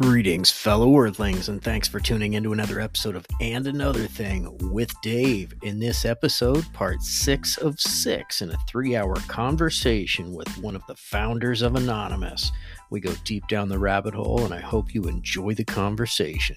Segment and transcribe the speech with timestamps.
[0.00, 4.92] Greetings, fellow Earthlings, and thanks for tuning into another episode of And Another Thing with
[5.02, 5.52] Dave.
[5.64, 10.86] In this episode, part six of six in a three hour conversation with one of
[10.86, 12.52] the founders of Anonymous.
[12.90, 16.54] We go deep down the rabbit hole, and I hope you enjoy the conversation.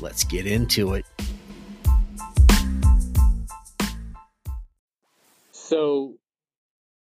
[0.00, 1.04] Let's get into it.
[5.52, 6.14] So,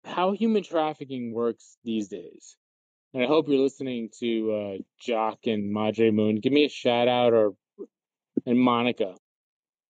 [0.04, 2.58] how human trafficking works these days?
[3.14, 6.36] And I hope you're listening to uh, Jock and Madre Moon.
[6.36, 7.54] Give me a shout out or
[8.46, 9.16] and Monica,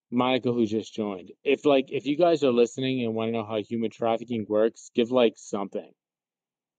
[0.10, 1.32] Monica who just joined.
[1.44, 4.90] If like if you guys are listening and want to know how human trafficking works,
[4.96, 5.92] give like something.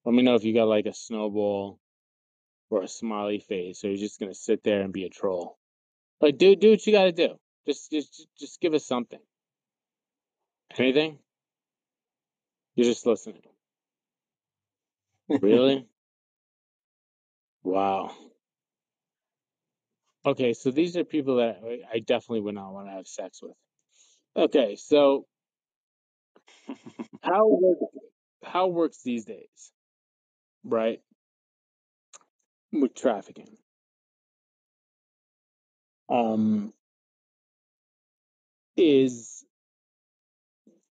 [0.04, 1.78] Let me know if you got like a snowball
[2.70, 5.58] or a smiley face, or you're just gonna sit there and be a troll.
[6.20, 7.34] Like, do do what you got to do.
[7.66, 9.20] Just just just give us something.
[10.78, 11.18] Anything?
[12.74, 13.42] You're just listening.
[15.40, 15.86] Really?
[17.62, 18.14] Wow.
[20.24, 21.60] Okay, so these are people that
[21.92, 23.56] I definitely would not want to have sex with.
[24.36, 25.26] Okay, so
[27.22, 27.58] how
[28.44, 29.72] how works these days,
[30.64, 31.00] right?
[32.72, 33.58] With trafficking.
[36.10, 36.74] Um,
[38.76, 39.44] is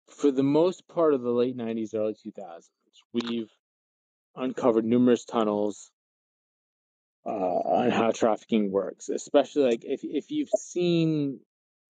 [0.09, 2.69] for the most part of the late 90s, early 2000s,
[3.13, 3.51] we've
[4.35, 5.91] uncovered numerous tunnels
[7.27, 11.41] uh, on how trafficking works, especially like if if you've seen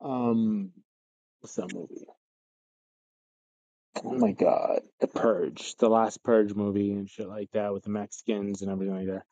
[0.01, 0.71] um
[1.39, 2.07] what's that movie?
[4.03, 7.89] Oh my god, The Purge, the last Purge movie and shit like that with the
[7.89, 9.23] Mexicans and everything like that.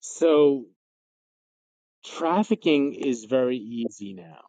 [0.00, 0.66] So
[2.04, 4.42] trafficking is very easy now.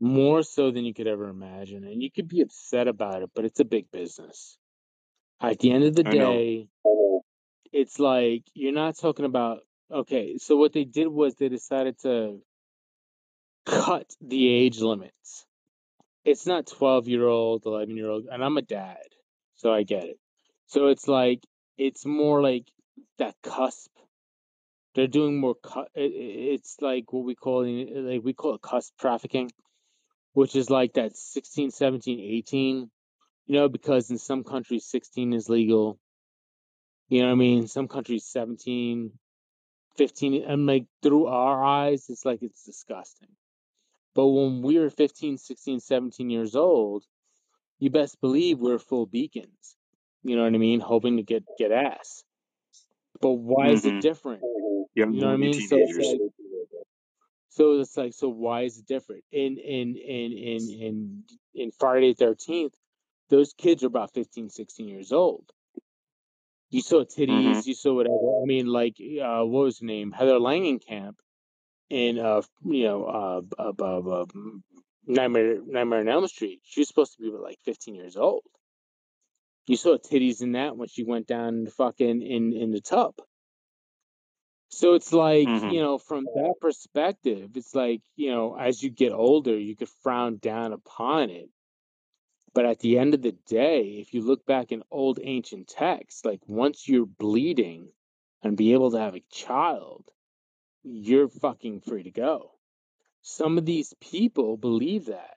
[0.00, 1.84] More so than you could ever imagine.
[1.84, 4.58] And you could be upset about it, but it's a big business.
[5.40, 6.66] At the end of the I know.
[7.74, 9.60] It's like you're not talking about
[9.92, 12.40] okay, so what they did was they decided to
[13.66, 15.46] cut the age limits.
[16.24, 18.98] It's not 12 year old, 11 year old, and I'm a dad,
[19.56, 20.18] so I get it.
[20.66, 21.40] So it's like,
[21.78, 22.66] it's more like
[23.18, 23.90] that cusp.
[24.94, 28.62] They're doing more, cu- it, it- it's like what we call, like we call it
[28.62, 29.50] cusp trafficking,
[30.34, 32.90] which is like that 16, 17, 18,
[33.46, 35.98] you know, because in some countries 16 is legal.
[37.14, 37.68] You know what I mean?
[37.68, 39.12] Some countries 17,
[39.96, 43.28] 15, and like through our eyes, it's like it's disgusting.
[44.16, 47.04] But when we were 15, 16, 17 years old,
[47.78, 49.76] you best believe we're full beacons.
[50.24, 50.80] You know what I mean?
[50.80, 52.24] Hoping to get get ass.
[53.20, 54.00] But why is it Mhm.
[54.00, 54.42] different?
[54.96, 55.60] Young You know what I mean?
[55.60, 56.18] So it's like,
[57.48, 59.22] so it's like, so why is it different?
[59.30, 61.24] In in in in in
[61.54, 62.74] in Friday Thirteenth,
[63.28, 65.52] those kids are about 15, 16 years old.
[66.74, 67.66] You saw titties, Mhm.
[67.66, 68.42] you saw whatever.
[68.42, 70.10] I mean, like, uh, what was her name?
[70.10, 71.16] Heather Langenkamp
[71.88, 74.26] in uh, you know, uh, uh, uh, uh,
[75.06, 76.62] Nightmare Nightmare on Elm Street.
[76.64, 78.42] She was supposed to be like 15 years old.
[79.68, 82.80] You saw titties in that when she went down in the fucking in in the
[82.80, 83.14] tub.
[84.70, 85.70] So it's like, Mhm.
[85.70, 89.90] you know, from that perspective, it's like, you know, as you get older, you could
[90.02, 91.50] frown down upon it.
[92.54, 96.24] But at the end of the day, if you look back in old ancient texts,
[96.24, 97.88] like once you're bleeding
[98.42, 100.10] and be able to have a child,
[100.84, 102.52] you're fucking free to go.
[103.22, 105.36] Some of these people believe that.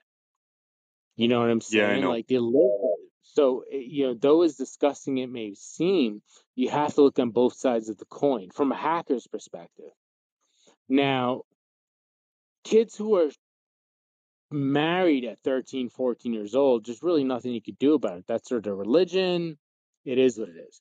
[1.16, 2.02] You know what I'm Yeah, I saying?
[2.02, 2.10] know.
[2.10, 2.98] Like they live.
[3.22, 6.22] So, eh, you know, though as disgusting it may seem,
[6.54, 9.90] you have to look on both sides of the coin from a hacker's perspective.
[10.88, 11.42] Now,
[12.64, 13.30] kids who are
[14.50, 18.24] married at 13, 14 years old, there's really nothing you could do about it.
[18.26, 19.58] That's their, their religion.
[20.04, 20.80] It is what it is.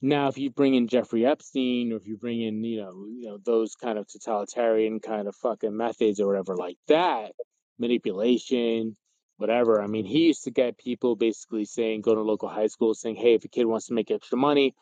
[0.00, 3.28] Now, if you bring in Jeffrey Epstein, or if you bring in, you know, you
[3.28, 7.32] know, those kind of totalitarian kind of fucking methods or whatever like that,
[7.78, 8.96] manipulation,
[9.36, 9.80] whatever.
[9.80, 13.16] I mean, he used to get people basically saying, go to local high school, saying,
[13.16, 14.74] hey, if a kid wants to make extra money,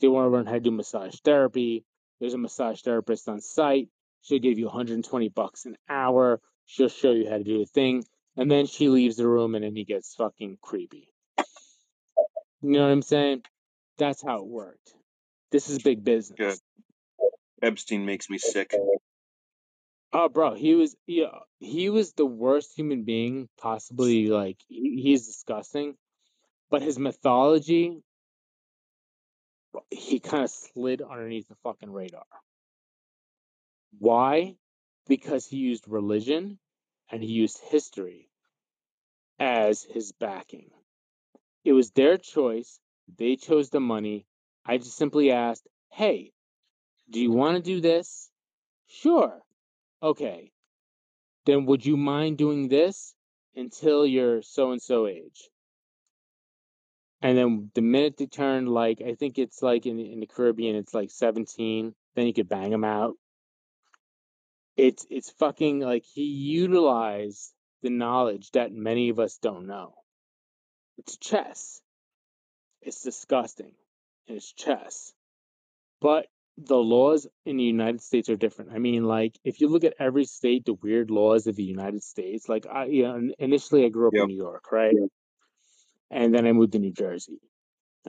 [0.00, 1.84] they want to learn how to do massage therapy,
[2.20, 3.88] there's a massage therapist on site.
[4.22, 6.40] She'll give you 120 bucks an hour.
[6.66, 8.04] She'll show you how to do the thing,
[8.36, 11.08] and then she leaves the room, and then he gets fucking creepy.
[12.62, 13.42] You know what I'm saying?
[13.98, 14.94] That's how it worked.
[15.52, 16.38] This is big business.
[16.38, 16.58] Good.
[17.62, 18.74] Epstein makes me sick.
[20.12, 24.28] Oh, bro, he was yeah, uh, he was the worst human being possibly.
[24.28, 25.96] Like he, he's disgusting,
[26.70, 28.00] but his mythology,
[29.90, 32.24] he kind of slid underneath the fucking radar.
[33.98, 34.54] Why?
[35.08, 36.58] Because he used religion
[37.10, 38.30] and he used history
[39.38, 40.70] as his backing.
[41.64, 42.80] It was their choice.
[43.18, 44.26] They chose the money.
[44.64, 46.32] I just simply asked, "Hey,
[47.10, 48.30] Do you want to do this?
[48.88, 49.42] Sure.
[50.02, 50.52] Okay.
[51.46, 53.14] Then would you mind doing this
[53.56, 55.50] until you're so and so age?
[57.22, 60.76] And then the minute they turn like I think it's like in in the Caribbean
[60.76, 63.16] it's like 17, then you could bang them out.
[64.76, 69.94] It's it's fucking like he utilized the knowledge that many of us don't know.
[70.98, 71.80] It's chess.
[72.82, 73.72] It's disgusting.
[74.26, 75.12] It's chess.
[76.00, 76.26] But
[76.56, 78.72] the laws in the United States are different.
[78.72, 82.02] I mean, like if you look at every state, the weird laws of the United
[82.02, 82.48] States.
[82.48, 84.22] Like I, you know, initially I grew up Yep.
[84.22, 84.94] in New York, right?
[86.10, 87.38] And then I moved to New Jersey.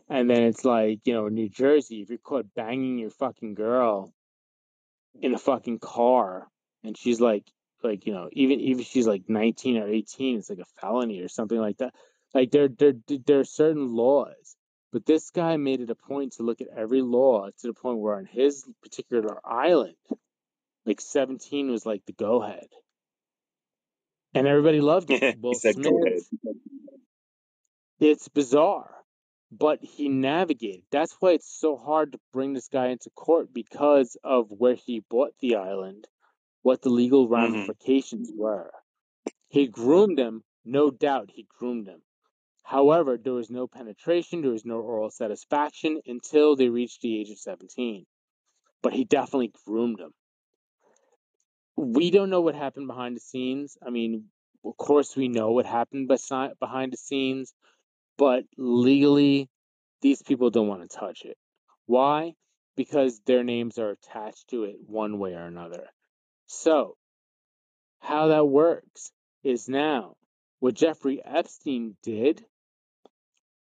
[0.09, 4.13] And then it's like, you know, New Jersey, if you're caught banging your fucking girl
[5.21, 6.47] in a fucking car
[6.85, 7.43] and she's like
[7.83, 11.21] like, you know, even even if she's like 19 or 18, it's like a felony
[11.21, 11.93] or something like that.
[12.33, 12.93] Like there there
[13.25, 14.55] there are certain laws.
[14.91, 17.99] But this guy made it a point to look at every law to the point
[17.99, 19.95] where on his particular island,
[20.85, 22.67] like 17 was like the go ahead.
[24.33, 25.37] And everybody loved it.
[25.55, 26.29] Said, Smith,
[27.99, 28.91] it's bizarre
[29.51, 34.17] but he navigated that's why it's so hard to bring this guy into court because
[34.23, 36.07] of where he bought the island
[36.65, 37.31] what the legal Mhm.
[37.31, 38.73] ramifications were.
[39.49, 42.01] He groomed him no doubt he groomed him.
[42.63, 47.29] However there was no penetration there was no oral satisfaction until they reached the age
[47.29, 48.07] of 17
[48.81, 50.11] but he definitely groomed him.
[51.75, 53.77] We don't know what happened behind the scenes.
[53.85, 54.31] I mean
[54.63, 57.53] of course we know what happened behind the scenes
[58.17, 59.51] but legally
[60.01, 61.37] these people don't want to touch it.
[61.85, 62.33] Why?
[62.75, 65.91] Because their names are attached to it one way or another
[66.47, 66.95] so
[67.99, 69.11] how that works
[69.43, 70.15] is now
[70.59, 72.43] what jeffrey epstein did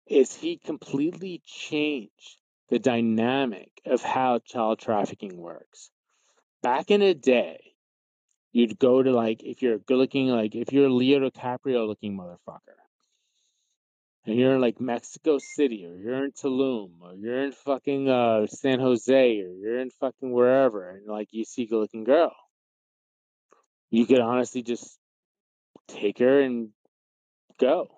[0.07, 2.39] is he completely changed
[2.69, 5.91] the dynamic of how child trafficking works.
[6.63, 7.75] Back in the day
[8.53, 11.87] you'd go to like if you're a good looking like if you're a leo DiCaprio
[11.87, 12.79] looking motherfucker
[14.27, 18.47] and you're in like Mexico City or you're in Tulum or you're in fucking uh
[18.47, 22.35] San Jose or you're in fucking wherever and like you see a good looking girl,
[23.93, 24.99] you could honestly just
[25.87, 26.71] take her and
[27.61, 27.89] go.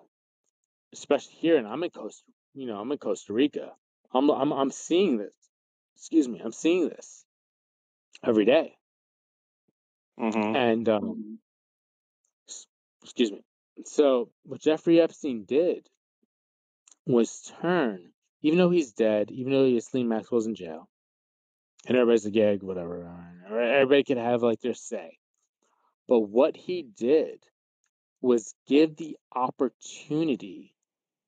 [0.93, 3.71] Especially here and I'm in Costa you know, I'm in Costa Rica.
[4.13, 5.33] I'm I'm I'm seeing this.
[5.95, 7.25] Excuse me, I'm seeing this
[8.23, 8.75] every day.
[10.19, 10.55] Mhm.
[10.55, 11.39] And um
[13.03, 13.43] excuse me.
[13.85, 15.87] So what Jeffrey Epstein did
[17.05, 18.11] was turn,
[18.41, 20.89] even though he's dead, even though Ghislaine Maxwell's in jail,
[21.87, 23.07] and everybody's like, yeah, whatever.
[23.47, 25.17] Everybody can have like their say.
[26.07, 27.05] But what he mm-hmm.
[27.05, 27.43] did
[28.21, 30.75] was give the opportunity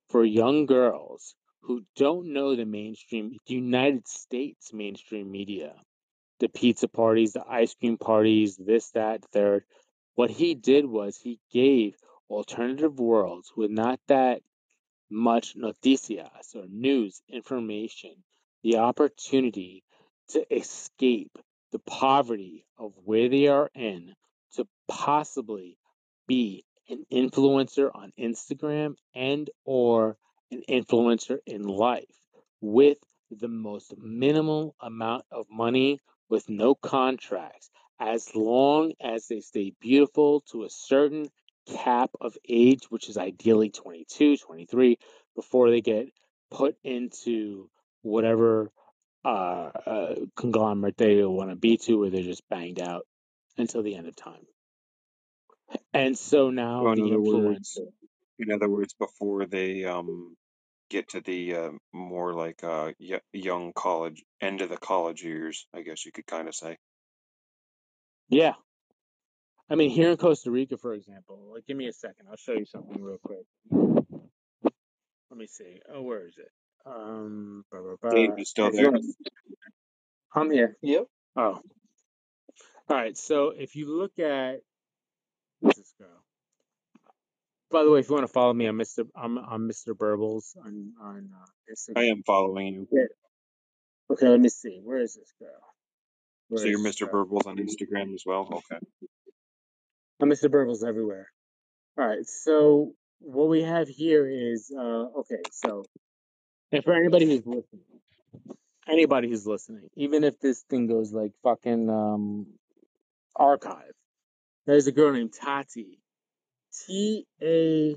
[0.09, 5.75] for young girls who don't know the mainstream, the United States mainstream media,
[6.39, 9.65] the pizza parties, the ice cream parties, this, that, third.
[10.15, 11.97] What he did was he gave
[12.29, 14.41] alternative worlds with not that
[15.09, 18.23] much noticias or news information
[18.63, 19.83] the opportunity
[20.29, 21.37] to escape
[21.71, 24.13] the poverty of where they are in
[24.87, 25.77] possibly
[26.27, 30.17] be an influencer on Instagram and or
[30.51, 32.05] an influencer in life
[32.61, 32.97] with
[33.31, 37.69] the most minimal amount of money with no contracts
[37.99, 41.27] as long as they stay beautiful to a certain
[41.67, 44.97] cap of age which is ideally 22 23
[45.35, 46.07] before they get
[46.49, 47.69] put into
[48.03, 48.71] whatever
[49.25, 53.05] uh, uh conglomerate they want to be to where they're just banged out
[53.57, 54.45] until the end of time
[55.93, 57.87] and so now So in the other words, influencer
[58.39, 60.35] in other words, before they um
[60.89, 65.67] get to the uh, more like uh y- young college end of the college years,
[65.75, 66.77] I guess you could kind of say.
[68.29, 68.53] yeah
[69.69, 72.53] i mean here in costa rica for example like give me a second i'll show
[72.53, 73.45] you something real quick
[75.31, 76.51] let me see oh where is it
[76.85, 78.37] um blah, blah, Dave, blah.
[78.37, 78.91] you still there?
[80.35, 81.05] i'm here Yep.
[81.37, 81.61] oh
[82.89, 84.61] all right so if you look at
[85.61, 86.23] who's this girl
[87.71, 90.55] by the way if you want to follow me i'm mr i'm, I'm mr burbles
[90.65, 92.87] on on uh, instagram I am following you.
[92.91, 93.05] Yeah.
[94.11, 95.61] okay let me see where is this girl
[96.49, 97.09] where So you're Mr.
[97.09, 98.47] Burbles on Instagram as well?
[98.49, 98.79] Okay.
[100.21, 100.49] I'm Mr.
[100.49, 101.27] Burbles everywhere.
[101.97, 105.41] All right, so what we have here is uh, okay.
[105.51, 105.83] So,
[106.71, 107.83] and for anybody who's listening,
[108.87, 112.47] anybody who's listening, even if this thing goes like fucking um,
[113.35, 113.93] archive,
[114.67, 115.99] there's a girl named Tati,
[116.85, 117.95] T A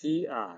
[0.00, 0.56] T I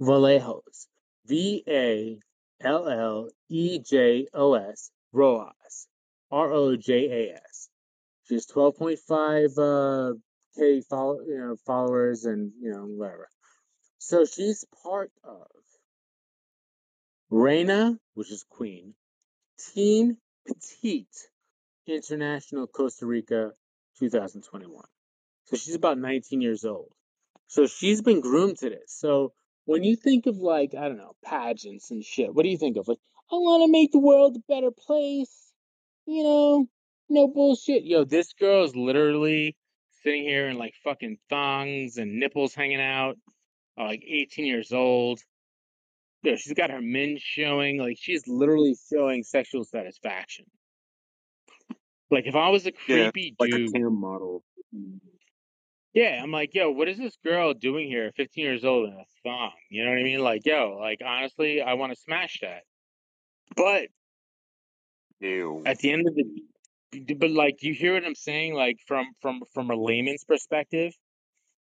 [0.00, 0.86] Vallejos,
[1.26, 2.18] V A
[2.60, 5.88] L L E J O S, Rojas,
[6.30, 7.68] R O J A S.
[8.24, 10.18] She has 12.5 uh,
[10.56, 13.28] k follow, you know, followers and you know whatever.
[13.98, 15.46] So she's part of
[17.30, 18.94] Reina, which is Queen,
[19.58, 21.28] Teen Petite
[21.86, 23.52] International Costa Rica
[23.98, 24.84] 2021.
[25.48, 26.92] So she's about 19 years old.
[27.46, 28.94] So she's been groomed to this.
[28.98, 29.32] So
[29.64, 32.76] when you think of like, I don't know, pageants and shit, what do you think
[32.76, 32.86] of?
[32.86, 32.98] Like,
[33.32, 35.52] I want to make the world a better place.
[36.04, 36.68] You know,
[37.08, 37.84] no bullshit.
[37.84, 39.56] Yo, this girl is literally
[40.02, 43.16] sitting here in like fucking thongs and nipples hanging out,
[43.80, 45.20] uh, like 18 years old.
[46.22, 47.78] Yeah, she's got her men showing.
[47.78, 50.44] Like, she's literally showing sexual satisfaction.
[52.10, 54.42] Like, if I was a Yeah, creepy like a cam model.
[55.98, 59.04] Yeah, I'm like, yo, what is this girl doing here, 15 years old in a
[59.24, 59.50] thong?
[59.68, 60.20] You know what I mean?
[60.20, 62.62] Like, yo, like, honestly, I want to smash that.
[63.56, 63.88] But
[65.18, 65.64] Ew.
[65.66, 69.42] at the end of the but like you hear what i'm saying like from from
[69.52, 70.92] from a layman's perspective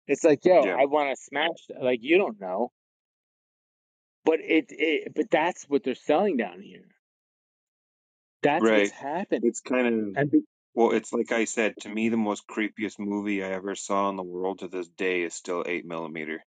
[0.09, 0.77] it's like yo Yeah.
[0.79, 1.83] i want to smash that.
[1.83, 2.73] like you don't know
[4.25, 6.89] but it, it but that's what they're selling down here
[8.43, 8.81] that's Right.
[8.81, 10.41] what's happening It's kind of and be,
[10.75, 14.17] well, it's like I said, to me the most creepiest movie I ever saw in
[14.17, 16.45] the world to this day is still eight millimeter.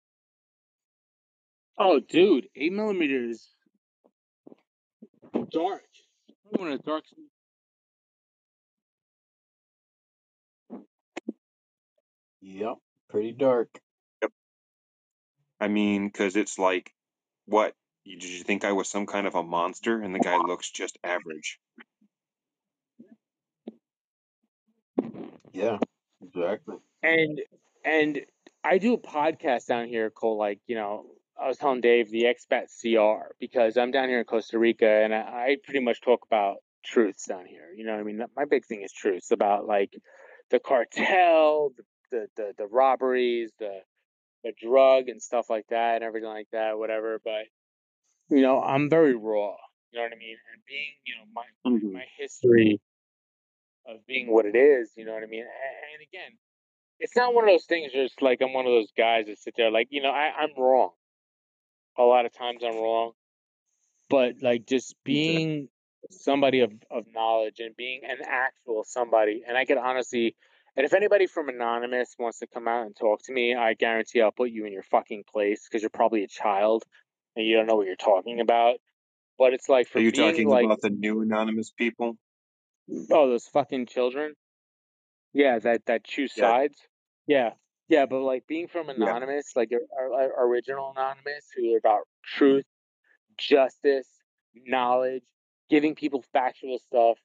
[1.78, 3.50] oh dude eight millimeters
[5.52, 5.82] dark
[6.52, 7.04] one of the dark
[12.44, 12.76] Yep.
[13.10, 13.70] Pretty dark.
[14.22, 14.32] Yep.
[15.62, 16.92] I mean, because it's like,
[17.46, 17.74] what?
[18.06, 20.02] Did you think I was some kind of a monster?
[20.02, 21.58] And the guy looks just average.
[25.54, 25.78] Yeah.
[26.26, 26.78] Exactly.
[27.02, 27.42] and
[27.86, 28.22] and
[28.64, 31.06] I do a podcast down here called like you know
[31.42, 35.14] I was telling Dave the expat CR because I'm down here in Costa Rica and
[35.14, 37.70] I, I pretty much talk about truths down here.
[37.76, 38.22] You know what I mean?
[38.36, 39.94] My big thing is truths about like
[40.50, 43.80] the cartel, the the the, the robberies, the
[44.44, 47.20] the drug and stuff like that and everything like that, whatever.
[47.24, 47.46] But
[48.30, 49.56] you know, I'm very raw.
[49.92, 50.38] You know what I mean?
[50.54, 51.94] And being you know my Mhm.
[51.94, 52.80] my history
[53.88, 55.42] of being what it is, you know what I mean?
[55.42, 56.38] And, again,
[57.00, 59.56] it's not one of those things just like I'm one of those guys that sit
[59.58, 60.92] there like, you know, I, I'm wrong.
[61.98, 63.12] A lot of times I'm wrong.
[64.10, 65.06] But like just mm-hmm.
[65.06, 65.70] being
[66.12, 70.36] somebody of, of knowledge and being an actual somebody and I could honestly
[70.76, 74.22] and if anybody from Anonymous wants to come out and talk to me, I guarantee
[74.22, 76.84] I'll put you in your fucking place because you're probably a child
[77.36, 78.78] and you don't know what you're talking about.
[79.38, 82.18] But it's like for Are you being talking like about the new anonymous people?
[83.12, 84.34] Oh, those fucking children.
[85.34, 86.50] Yeah, that that choose Yeah.
[86.50, 86.78] sides.
[87.26, 87.54] Yeah,
[87.88, 88.96] yeah, but like being from Yeah.
[88.96, 92.66] anonymous, like our, our original anonymous, who are about truth,
[93.38, 94.10] justice,
[94.54, 95.24] knowledge,
[95.70, 97.20] giving people factual stuff.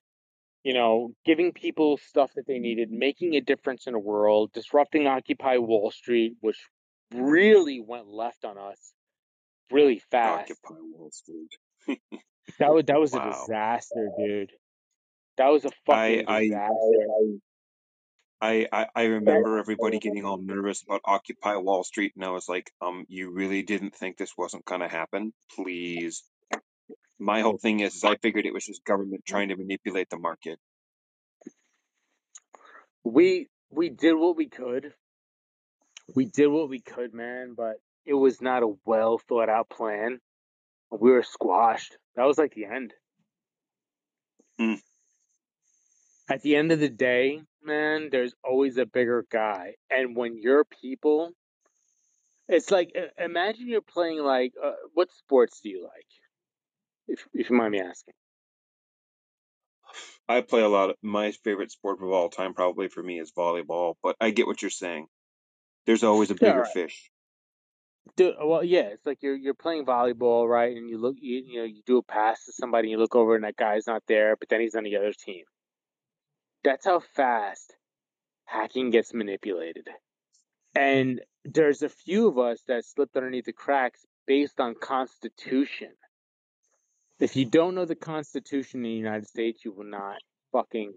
[0.64, 5.06] You know, giving people stuff that they needed, making a difference in the world, disrupting
[5.06, 6.58] Occupy Wall Street, which
[7.14, 8.92] really went left on us
[9.70, 10.50] really fast.
[10.50, 11.56] Occupy Wall Street.
[12.58, 14.52] That was that was a disaster, dude.
[15.38, 16.72] That was a fucking I disaster.
[18.40, 22.48] I, I I remember everybody getting all nervous about Occupy Wall Street, and I was
[22.48, 25.32] like, um, you really didn't think this wasn't gonna happen?
[25.56, 26.24] Please.
[27.18, 30.18] My whole thing is, is I figured it was just government trying to manipulate the
[30.18, 30.58] market.
[33.04, 34.92] we we did what we could.
[36.14, 37.76] We did what we could, man, but
[38.06, 40.20] it was not a well thought out plan.
[40.90, 41.96] We were squashed.
[42.16, 42.94] That was like the end.
[44.58, 44.74] Hmm.
[46.28, 49.74] At the end of the day, man, there's always a bigger guy.
[49.90, 51.32] And when your people,
[52.48, 56.06] it's like imagine you're playing like uh, what sports do you like?
[57.08, 58.14] If if you mind me asking.
[60.28, 63.32] I play a lot of my favorite sport of all time, probably for me, is
[63.32, 63.94] volleyball.
[64.02, 65.06] But I get what you're saying.
[65.86, 66.72] There's always a Yeah, bigger right.
[66.72, 67.10] fish.
[68.16, 70.76] Dude, well, yeah, it's like you're you're playing volleyball, right?
[70.76, 73.16] And you look, you, you know, you do a pass to somebody, and you look
[73.16, 75.44] over, and that guy's not there, but then he's on the other team.
[76.64, 77.74] That's how fast
[78.44, 79.88] hacking gets manipulated.
[80.74, 85.90] And there's a few of us that slipped underneath the cracks based on Constitution.
[87.20, 90.18] If you don't know the Constitution in the United States, you will not
[90.52, 90.94] fucking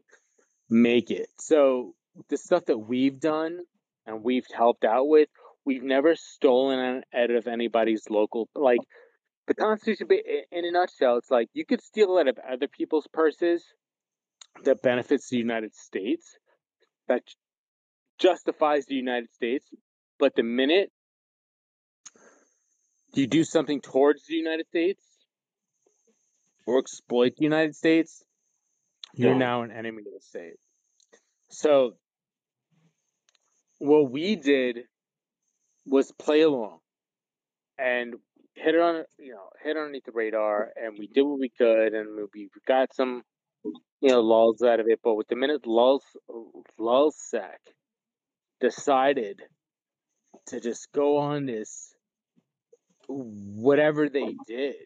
[0.69, 1.27] make it.
[1.39, 1.95] So
[2.29, 3.59] the stuff that we've done
[4.05, 5.29] and we've helped out with,
[5.65, 8.79] we've never stolen an out of anybody's local like
[9.47, 10.07] the Constitution.
[10.51, 13.63] In a nutshell, it's like you could steal out of other people's purses
[14.63, 16.37] that benefits the United States,
[17.07, 17.21] that
[18.19, 19.65] justifies the United States,
[20.19, 20.91] but the minute
[23.13, 25.03] you do something towards the United States
[26.65, 28.23] or exploit the United States,
[29.13, 30.55] you're now an enemy of the state.
[31.49, 31.95] So
[33.79, 34.79] what we did
[35.85, 36.79] was play along
[37.77, 38.13] and
[38.53, 41.93] hit it on you know hit underneath the radar and we did what we could
[41.93, 43.23] and we got some
[43.63, 46.03] you know lulls out of it but with the minute lulls
[46.79, 47.59] lulzsec
[48.59, 49.41] decided
[50.47, 51.93] to just go on this
[53.07, 54.85] whatever they did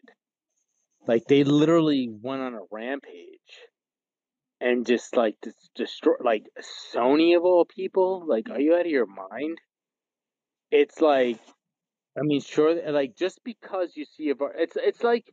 [1.06, 3.68] like they literally went on a rampage
[4.60, 5.36] and just like
[5.74, 6.44] destroy like
[6.94, 8.24] Sony of all people.
[8.26, 9.58] Like, are you out of your mind?
[10.70, 11.38] It's like,
[12.18, 15.32] I mean, sure, like just because you see a bar, it's it's like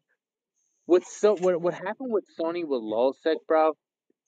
[0.85, 3.73] what's so what what happened with Sony with Lulzsec, bro.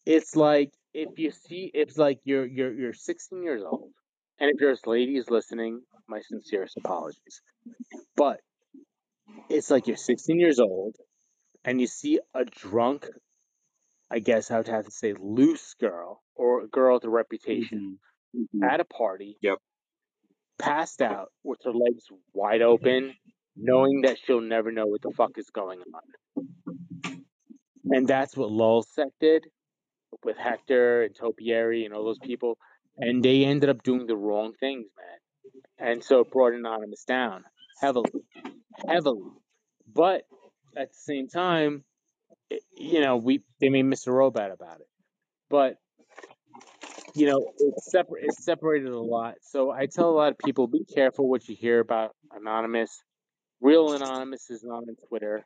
[0.05, 3.91] It's like if you see, it's like you're you're you're 16 years old,
[4.39, 7.41] and if there's ladies listening, my sincerest apologies,
[8.15, 8.41] but
[9.49, 10.95] it's like you're 16 years old,
[11.65, 13.09] and you see a drunk
[14.09, 17.97] I guess I would have to say loose girl or a girl with a reputation
[18.33, 18.47] Mhm.
[18.53, 18.63] Mhm.
[18.63, 19.59] at a party, Yep.
[20.59, 23.17] passed out with her legs wide open,
[23.55, 26.01] knowing that she'll never know what the fuck is going on.
[27.85, 29.45] And that's what Lulzsec did
[30.23, 32.57] with Hector and Topiary and all those people.
[32.97, 35.89] And they ended up doing the wrong things, man.
[35.89, 37.43] And so it brought Anonymous down
[37.81, 38.11] heavily,
[38.87, 39.21] heavily.
[39.93, 40.23] But
[40.75, 41.83] at the same time,
[42.49, 44.13] it- you know, we they made Mr.
[44.13, 44.87] Robot about it,
[45.49, 45.77] but
[47.13, 48.25] you know, it's separate.
[48.25, 49.35] It's separated a lot.
[49.41, 53.03] So I tell a lot of people, be careful what you hear about Anonymous.
[53.61, 55.45] Real Anonymous is not on Twitter.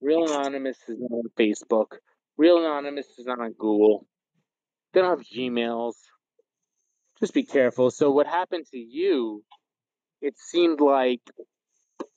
[0.00, 1.98] Real Anonymous is not on Facebook.
[2.36, 4.06] Real Anonymous is not on Google.
[4.92, 5.94] They don't have Gmails.
[7.18, 7.90] Just be careful.
[7.90, 9.42] So what happened to you?
[10.20, 11.20] It seemed like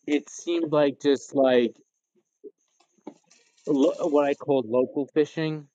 [0.08, 1.74] it seemed like just like
[3.68, 5.68] lo- what I called local fishing.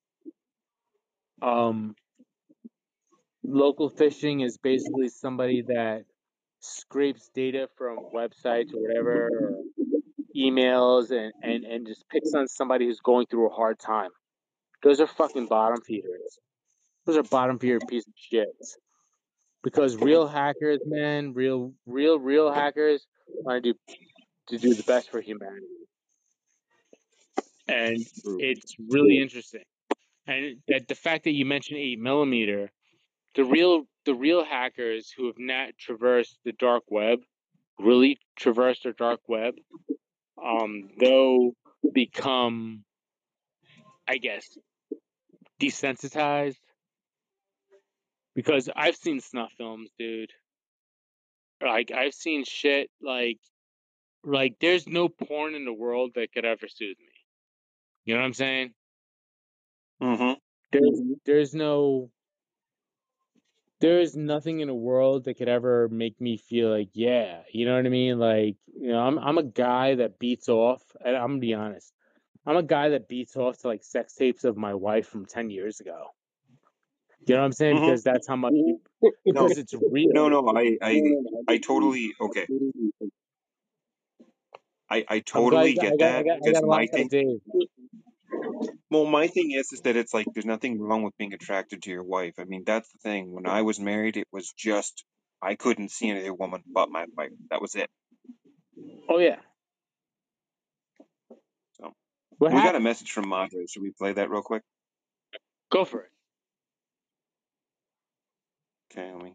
[1.41, 1.95] Um,
[3.43, 6.05] local fishing is basically somebody that
[6.61, 9.57] scrapes data from websites or whatever, or
[10.37, 11.51] emails, and, mm-hmm.
[11.51, 14.11] and, and just picks on somebody who's going through a hard time.
[14.83, 16.39] Those are fucking bottom feeders.
[17.07, 18.49] Those are bottom feeder piece of shit.
[19.63, 23.79] Because real hackers, man, real, real, real hackers want to do
[24.49, 25.67] to do the best for humanity.
[27.67, 29.63] And it's really interesting.
[30.27, 32.71] And that the fact that you mentioned eight millimeter,
[33.35, 37.21] the real the real hackers who have not traversed the dark web,
[37.79, 39.55] really traversed the dark web,
[40.43, 41.53] um, they'll
[41.93, 42.85] become,
[44.09, 44.47] I guess,
[45.61, 46.59] desensitized.
[48.35, 50.33] Because I've seen snuff films, dude.
[51.63, 53.39] Like I've seen shit like
[54.25, 57.13] like there's no porn in the world that could ever soothe me.
[58.05, 58.75] You know what I'm saying?
[60.03, 60.33] Mm-hmm.
[60.73, 62.11] There's there's no
[63.85, 67.67] there is nothing in the world that could ever make me feel like yeah, you
[67.67, 68.19] know what I mean?
[68.19, 71.93] Like you know, I'm I'm a guy that beats off, and I'm gonna be honest,
[72.47, 75.51] I'm a guy that beats off to like sex tapes of my wife from ten
[75.51, 76.07] years ago.
[77.27, 77.77] You know what I'm saying?
[77.77, 77.85] Mhm.
[77.87, 78.55] Because that's how much
[79.03, 80.09] No, because it's real.
[80.15, 80.49] no, no.
[80.49, 81.03] I, I,
[81.49, 82.47] I totally okay.
[84.91, 86.53] I, I I'm glad totally you got, I get got, I that got, I because
[86.53, 87.41] got a my thing.
[88.45, 88.77] Of Dave.
[88.91, 91.91] Well, my thing is, is that it's like there's nothing wrong with being attracted to
[91.91, 92.35] your wife.
[92.39, 93.33] I mean, that's the thing.
[93.33, 95.05] When I was married, it was just
[95.43, 97.31] I couldn't see any other woman but my wife.
[97.51, 97.91] That was it.
[99.09, 99.39] Oh yeah.
[101.73, 101.93] So
[102.39, 103.67] What we got a message from Madre.
[103.67, 104.63] Should we play that real quick?
[105.71, 106.11] Go for it.
[108.93, 109.35] Okay, let me.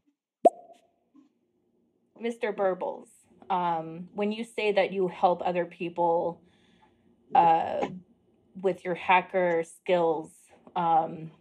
[2.22, 2.56] Mr.
[2.56, 3.08] Burbles,
[3.50, 6.42] um, when you say that you help other people
[7.36, 7.88] uh,
[8.62, 10.32] with your hacker skills,
[10.76, 11.32] um,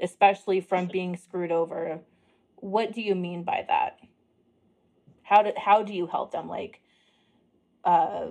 [0.00, 2.00] especially from being screwed over,
[2.56, 3.98] what do you mean by that?
[5.22, 6.48] How do how do you help them?
[6.48, 6.80] Like,
[7.84, 8.28] uh,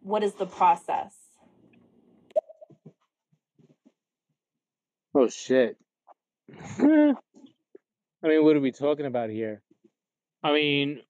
[0.00, 1.14] what is the process?
[5.14, 5.76] Oh shit.
[6.78, 7.14] I
[8.26, 9.62] mean, what are we talking about here?
[10.42, 11.00] I mean,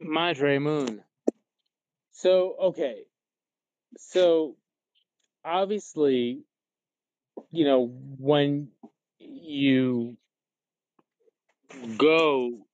[0.00, 1.02] Madre Moon.
[2.12, 3.04] So, okay.
[3.96, 4.56] So,
[5.44, 6.42] obviously,
[7.50, 7.86] you know,
[8.18, 8.68] when
[9.18, 10.16] you
[11.96, 12.66] go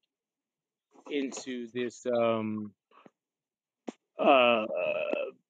[1.11, 2.73] into this um
[4.19, 4.65] uh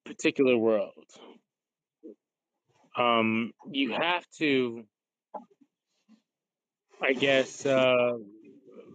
[0.05, 1.05] particular world,
[2.97, 4.85] um you have to
[7.03, 8.13] I guess uh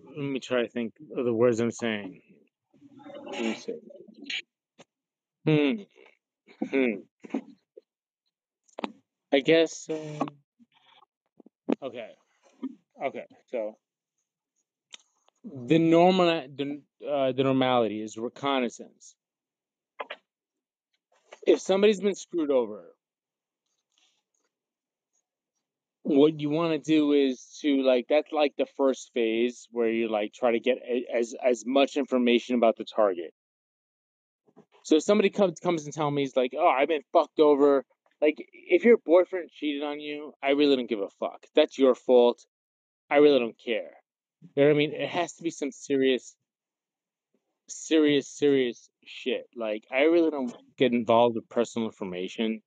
[0.09, 2.21] let me try to think of the words I'm saying.
[5.45, 5.71] Hmm.
[6.69, 6.93] Hmm.
[9.31, 10.29] I guess um
[11.81, 12.09] Okay.
[13.03, 13.25] Okay.
[13.51, 13.77] So
[15.43, 19.15] the normal the uh, the normality is reconnaissance.
[21.47, 22.93] If somebody's been screwed over,
[26.03, 30.09] what you want to do is to like that's like the first phase where you
[30.09, 33.33] like try to get a, as as much information about the target.
[34.83, 37.85] So if somebody comes comes and tells me he's like, "Oh, I've been fucked over."
[38.21, 41.45] Like if your boyfriend cheated on you, I really don't give a fuck.
[41.55, 42.45] That's your fault.
[43.09, 43.91] I really don't care.
[44.55, 44.93] You know what I mean?
[44.93, 46.35] It has to be some serious
[47.67, 49.45] serious serious shit.
[49.55, 52.61] Like I really don't get involved with personal information.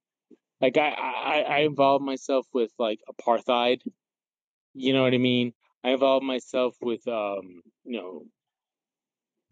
[0.60, 3.80] Like I I, I involve myself with like apartheid.
[4.74, 5.52] You know what I mean?
[5.84, 8.24] I involve myself with um, you know,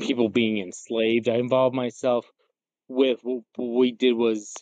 [0.01, 1.29] people being enslaved.
[1.29, 2.31] I involve myself
[2.89, 4.55] with what we did was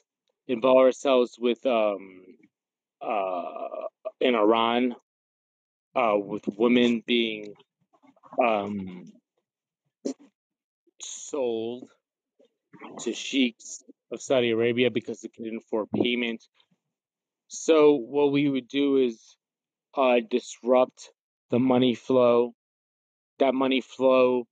[0.48, 2.22] involve ourselves with um
[3.00, 3.87] uh
[4.20, 4.94] in Iran
[5.94, 7.54] uh with women being
[8.42, 9.12] um
[11.00, 11.88] sold
[13.00, 16.42] to sheiks of Saudi Arabia because they couldn't afford payment.
[17.48, 19.37] So what we would do is
[19.94, 21.11] uh disrupt
[21.50, 22.54] the money flow.
[23.38, 24.46] That money flow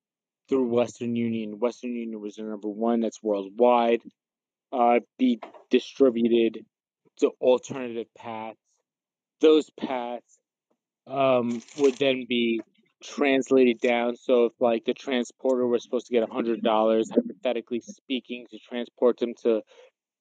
[0.49, 1.59] through Western Union.
[1.59, 4.03] Western Union was the number one, that's worldwide.
[4.73, 6.65] Uh be distributed
[7.19, 8.59] to alternative paths.
[9.41, 10.39] Those paths
[11.07, 12.61] um, would then be
[13.03, 14.17] translated down.
[14.17, 18.59] So if like the transporter was supposed to get a hundred dollars, hypothetically speaking, to
[18.59, 19.63] transport them to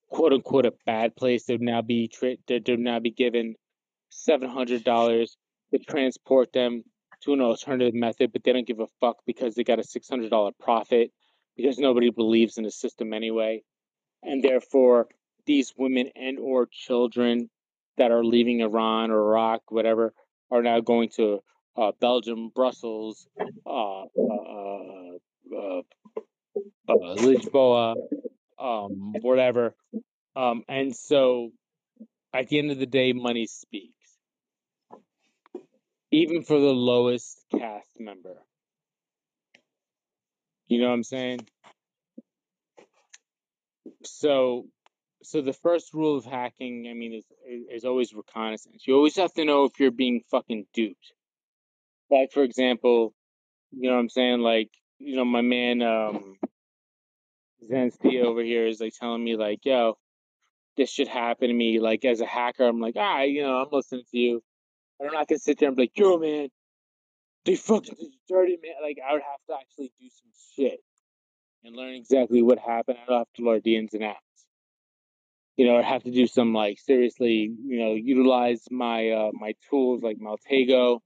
[0.10, 3.56] quote unquote a bad place, they'd now be tra- they'd now be given
[4.10, 5.38] seven hundred dollars
[5.72, 6.84] to transport them
[7.24, 10.08] to an alternative method, but they don't give a fuck because they got a six
[10.08, 11.12] hundred dollar profit
[11.58, 13.62] because nobody believes in the system anyway,
[14.26, 15.08] and therefore
[15.46, 17.50] these women and or children
[17.98, 20.14] that are leaving Iran or Iraq, whatever,
[20.52, 21.40] are now going to
[21.78, 23.28] uh, Belgium, Brussels,
[23.66, 25.18] uh, uh,
[25.56, 25.82] uh,
[26.88, 27.96] uh, Lisboa,
[28.60, 29.76] um, whatever.
[30.36, 31.52] Um, and so
[32.34, 33.94] at the end of the day, money speaks,
[36.12, 38.42] even for the lowest cast member.
[40.68, 41.48] You know what I'm saying?
[44.04, 44.66] So,
[45.24, 47.26] so the first rule of hacking, I mean, is
[47.72, 48.84] is always reconnaissance.
[48.88, 51.14] You always have to know if you're being fucking duped.
[52.10, 53.14] Like, for example,
[53.72, 54.40] you know what I'm saying?
[54.40, 54.70] Like,
[55.00, 56.38] you know, my man um
[57.70, 59.98] Zensty over here is like telling me like, yo,
[60.78, 61.80] this should happen to me.
[61.80, 64.44] Like as a hacker, I'm like, ah, you know, I'm listening to you.
[65.02, 66.50] I'm not gonna sit there and be like, yo, man,
[67.46, 67.96] they fucking
[68.30, 68.76] dirty, man.
[68.82, 70.80] Like I would have to actually do some shit
[71.66, 72.98] and learn exactly what happened.
[73.02, 74.20] I don't have to learn and outs.
[75.58, 79.54] You know, I'd have to do some like seriously, you know, utilize my uh my
[79.70, 81.00] tools like Maltego.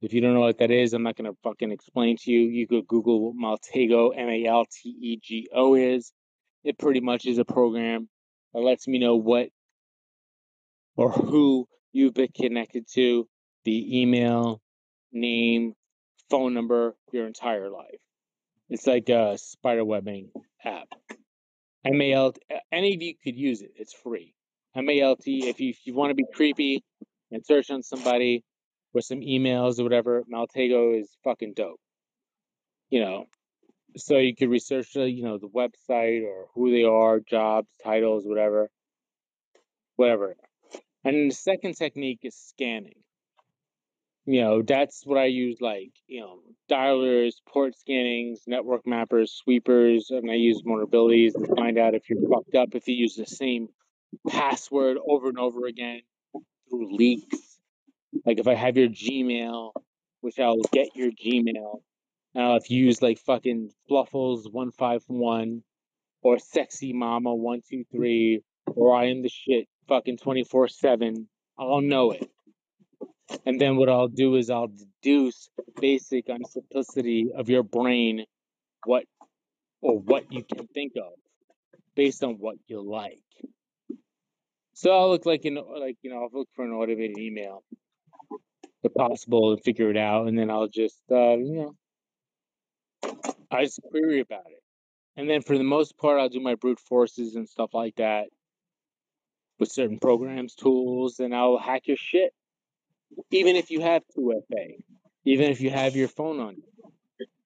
[0.00, 2.40] If you don't know what that is, I'm not gonna fucking explain to you.
[2.40, 6.12] You could Google what Maltego, M A L T E G O is.
[6.64, 8.08] It pretty much is a program
[8.52, 9.48] that lets me know what
[10.96, 13.28] or who you've been connected to,
[13.64, 14.60] the email,
[15.12, 15.74] name,
[16.30, 18.00] phone number, your entire life.
[18.70, 20.30] It's like a spider webbing
[20.64, 20.88] app.
[21.84, 22.34] MAL,
[22.70, 23.72] any of you could use it.
[23.76, 24.34] It's free.
[24.76, 26.84] MALT, if you, if you want to be creepy
[27.30, 28.44] and search on somebody
[28.92, 31.80] with some emails or whatever, Maltego is fucking dope.
[32.90, 33.24] You know,
[33.96, 38.24] so you could research, the, you know, the website or who they are, jobs, titles,
[38.26, 38.70] whatever,
[39.96, 40.36] whatever.
[41.04, 43.00] And the second technique is scanning.
[44.30, 50.10] You know, that's what I use like, you know, dialers, port scannings, network mappers, sweepers,
[50.10, 53.24] and I use vulnerabilities to find out if you're fucked up, if you use the
[53.24, 53.68] same
[54.28, 56.02] password over and over again
[56.68, 57.58] through leaks.
[58.26, 59.72] Like if I have your Gmail,
[60.20, 61.80] which I'll get your Gmail,
[62.34, 65.62] and I'll have used like fucking Fluffles151
[66.20, 68.42] or Sexy Mama 123
[68.76, 71.26] or I am the shit fucking 24 7.
[71.58, 72.30] I'll know it.
[73.44, 74.70] And then what I'll do is I'll
[75.02, 78.24] deduce basic on simplicity of your brain
[78.84, 79.04] what
[79.80, 81.12] or what you can think of
[81.94, 83.22] based on what you like.
[84.74, 87.64] So I'll look like an like you know I'll look for an automated email
[88.84, 91.74] if possible and figure it out, and then I'll just uh, you
[93.02, 93.10] know
[93.50, 94.62] I just query about it,
[95.16, 98.28] and then for the most part I'll do my brute forces and stuff like that
[99.58, 102.32] with certain programs, tools, and I'll hack your shit.
[103.30, 104.82] Even if you have 2FA,
[105.24, 106.62] even if you have your phone on you.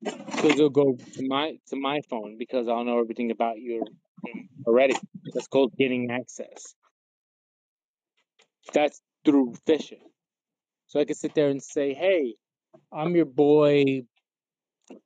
[0.02, 3.84] Because it'll go to my to my phone because I'll know everything about you
[4.66, 4.94] already.
[5.32, 6.74] That's called getting access.
[8.72, 10.02] That's through phishing.
[10.88, 12.34] So I could sit there and say, "Hey,
[12.92, 14.02] I'm your boy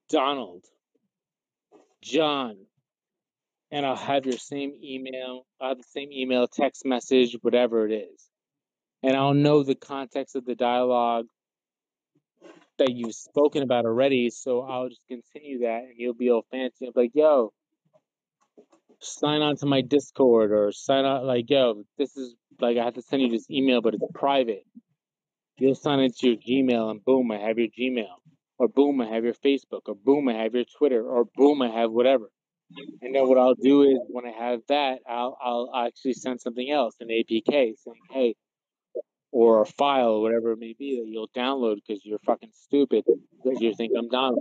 [0.08, 0.64] Donald,
[2.02, 2.56] John,"
[3.70, 7.92] and I'll have your same email, I'll have the same email, text message, whatever it
[7.92, 8.30] is,
[9.02, 11.26] and I'll know the context of the dialogue
[12.78, 14.30] that you've spoken about already.
[14.30, 16.86] So I'll just continue that, and you'll be all fancy.
[16.86, 17.52] I'm like, "Yo."
[19.00, 22.94] sign on to my Discord or sign on like, yo, this is like I have
[22.94, 24.64] to send you this email, but it's private.
[25.58, 28.06] You'll sign into your Gmail and boom, I have your Gmail.
[28.58, 29.82] Or boom, I have your Facebook.
[29.86, 31.02] Or boom, I have your Twitter.
[31.02, 32.30] Or boom, I have whatever.
[33.02, 36.70] And then what I'll do is when I have that, I'll I'll actually send something
[36.70, 38.34] else, an APK saying, hey,
[39.32, 43.04] or a file or whatever it may be that you'll download because you're fucking stupid
[43.44, 44.36] because you think I'm dumb.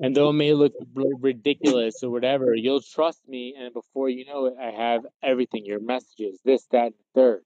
[0.00, 4.46] And though it may look ridiculous or whatever, you'll trust me, and before you know
[4.46, 7.42] it, I have everything your messages, this, that, and third.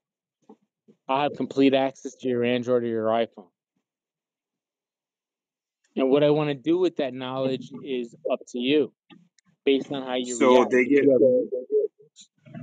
[1.07, 3.47] I'll have complete access to your Android or your iPhone.
[5.95, 8.93] And what I want to do with that knowledge is up to you,
[9.65, 10.71] based on how you so react.
[10.71, 11.05] they get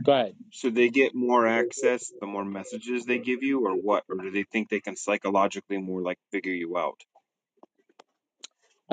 [0.04, 0.34] Go ahead.
[0.52, 4.30] so they get more access the more messages they give you or what or do
[4.30, 7.00] they think they can psychologically more like figure you out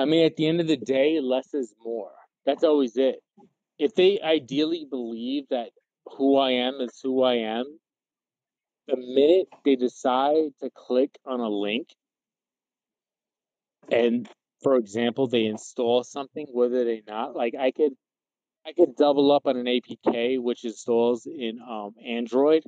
[0.00, 2.12] I mean, at the end of the day, less is more.
[2.46, 3.16] That's always it.
[3.80, 5.70] If they ideally believe that
[6.16, 7.80] who I am is who I am,
[8.86, 11.88] the minute they decide to click on a link
[13.90, 14.28] and
[14.62, 17.92] for example they install something whether they not like i could
[18.66, 22.64] i could double up on an apk which installs in um, android.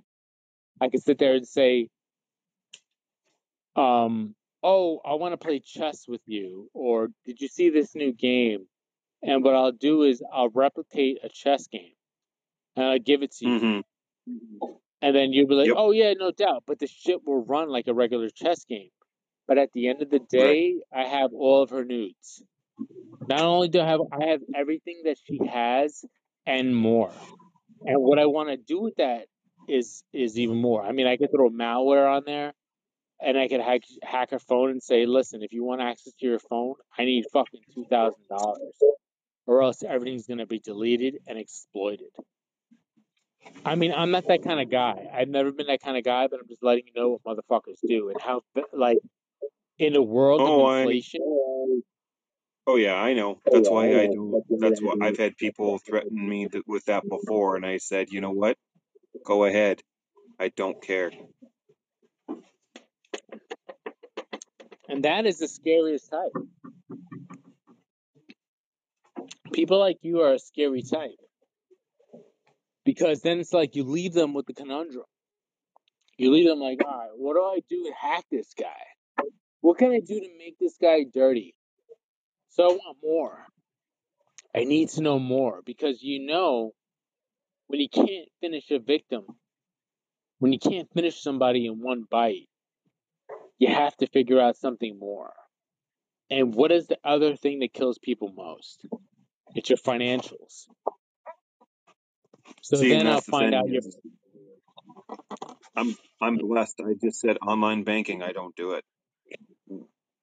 [0.81, 1.89] I could sit there and say
[3.77, 8.13] um oh i want to play chess with you or did you see this new
[8.13, 8.67] game?
[9.23, 11.93] And what i'll do is i'll replicate a chess game
[12.77, 13.61] and i'll give it to you.
[14.29, 14.67] Mm-hmm.
[15.03, 15.77] and then you'll be like Yep.
[15.79, 18.91] oh yeah no doubt but the shit will run like a regular chess game.
[19.47, 22.43] But at the end of the day i have all of her nudes
[23.29, 26.05] not only do i have i have everything that she has
[26.47, 27.13] and more.
[27.85, 29.27] And what i want to do with that
[29.69, 30.85] is is even more.
[30.85, 32.53] I mean i could throw malware on there
[33.21, 36.27] and i could hack hack her phone and say listen if you want access to
[36.27, 38.13] your phone i need fucking $2000
[39.47, 42.07] or else everything's going to be deleted and exploited.
[43.65, 45.09] I mean, I'm not that kind of guy.
[45.13, 47.79] I've never been that kind of guy, but I'm just letting you know what motherfuckers
[47.87, 48.99] do and how, like,
[49.79, 51.83] in a world Oh, of inflation,
[52.67, 56.29] oh yeah i know oh, that's why i do that's why i've had people threaten
[56.29, 58.57] me th- with that before and i said you know what
[59.25, 59.81] go ahead
[60.39, 61.11] i don't care
[64.91, 66.33] and that is the scariest type.
[69.53, 71.15] People like you are a scary type
[72.85, 75.05] because then it's like you leave them with the conundrum.
[76.19, 79.25] You leave them like, all right, what do I do to hack this guy?
[79.61, 81.55] What can I do to make this guy dirty?
[82.51, 83.47] So I want more.
[84.55, 86.73] I need to know more because you know
[87.69, 89.25] when you can't finish a victim,
[90.39, 92.49] when you can't finish somebody in one bite,
[93.59, 95.33] you have to figure out something more.
[96.31, 98.85] And what is the other thing that kills people most?
[99.55, 100.67] It's your financials.
[102.63, 103.83] So See, then I'll that's the find out your
[105.77, 108.85] i'm i'm blessed i just said online banking i don't do it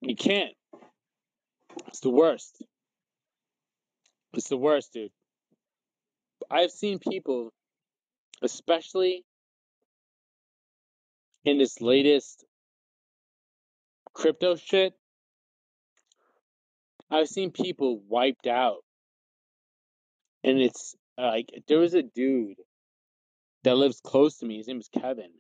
[0.01, 0.53] You can't.
[1.97, 2.63] It's the worst.
[4.35, 5.09] It's the worst, dude.
[6.47, 7.51] I've seen people,
[8.43, 9.25] especially
[11.43, 12.45] in this latest
[14.13, 14.93] crypto shit,
[17.09, 18.83] I've seen people wiped out.
[20.43, 22.57] And it's like, there was a dude
[23.63, 24.57] that lives close to me.
[24.57, 25.31] His name is Kevin.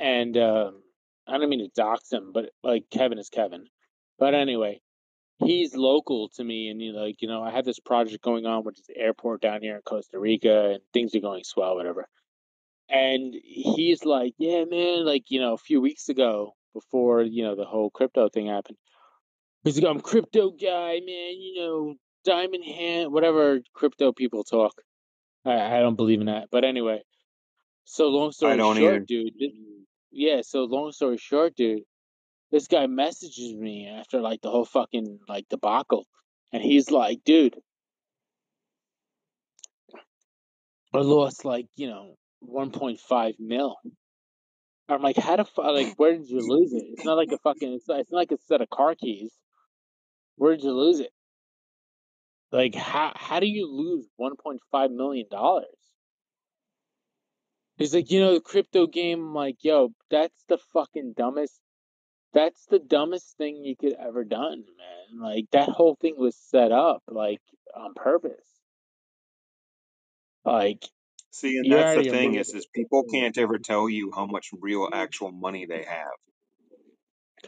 [0.00, 0.82] And um,
[1.28, 3.66] I don't mean to dox him, but like, Kevin is Kevin.
[4.18, 4.80] But anyway,
[5.40, 8.62] he's local to me and you like you know i have this project going on
[8.62, 12.06] which is the airport down here in costa rica and things are going swell whatever
[12.88, 17.56] and he's like yeah man like you know a few weeks ago before you know
[17.56, 18.76] the whole crypto thing happened
[19.64, 24.74] he's like i'm crypto guy man you know diamond hand whatever crypto people talk
[25.46, 27.02] i, I don't believe in that but anyway
[27.84, 29.00] so long story short either.
[29.00, 29.32] dude
[30.10, 31.82] yeah so long story short dude
[32.50, 36.06] this guy messages me after like the whole fucking like debacle
[36.52, 37.56] and he's like dude
[40.94, 42.14] i lost like you know
[42.48, 43.76] 1.5 mil
[44.88, 47.38] i'm like how the fuck like where did you lose it it's not like a
[47.38, 49.32] fucking it's not, it's not like a set of car keys
[50.36, 51.10] where did you lose it
[52.50, 55.66] like how how do you lose 1.5 million dollars
[57.80, 59.20] He's like, you know, the crypto game.
[59.20, 61.58] I'm like, yo, that's the fucking dumbest.
[62.32, 65.20] That's the dumbest thing you could ever done, man.
[65.20, 67.40] Like that whole thing was set up like
[67.74, 68.46] on purpose.
[70.44, 70.84] Like
[71.32, 74.88] See, and that's the thing is, is people can't ever tell you how much real
[74.92, 76.08] actual money they have.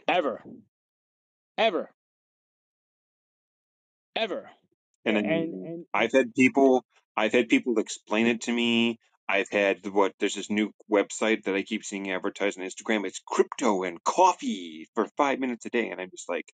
[0.07, 0.43] ever,
[1.57, 1.89] ever,
[4.15, 4.49] ever.
[5.05, 6.85] And And and I've had people,
[7.17, 8.99] I've had people explain it to me.
[9.27, 13.05] I've had what there's this new website that I keep seeing advertised on Instagram.
[13.05, 16.51] It's crypto and coffee for five minutes a day, and I'm just like,